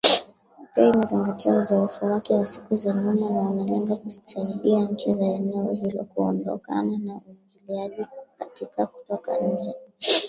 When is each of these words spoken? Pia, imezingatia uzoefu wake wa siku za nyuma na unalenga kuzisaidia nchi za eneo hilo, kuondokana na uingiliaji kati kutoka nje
Pia, 0.73 0.87
imezingatia 0.87 1.53
uzoefu 1.57 2.05
wake 2.05 2.33
wa 2.35 2.47
siku 2.47 2.75
za 2.75 2.93
nyuma 2.93 3.15
na 3.31 3.41
unalenga 3.49 3.95
kuzisaidia 3.95 4.79
nchi 4.79 5.13
za 5.13 5.25
eneo 5.25 5.69
hilo, 5.69 6.03
kuondokana 6.03 6.97
na 6.97 7.21
uingiliaji 7.27 8.05
kati 8.39 8.65
kutoka 8.65 9.39
nje 9.39 9.73